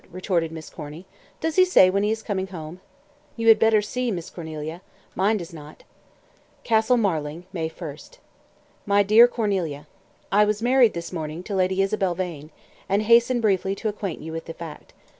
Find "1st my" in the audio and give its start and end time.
7.69-9.03